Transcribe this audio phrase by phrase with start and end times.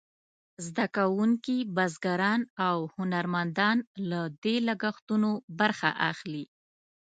[0.65, 3.77] زده کوونکي، بزګران او هنرمندان
[4.09, 6.45] له دې لګښتونو برخه اخلي.